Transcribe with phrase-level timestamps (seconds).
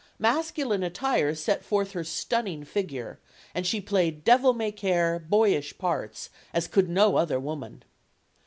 [0.17, 3.19] Masculine attire set forth her stunning figure,
[3.53, 7.83] and she played devil may care, boyish parts as could no other woman.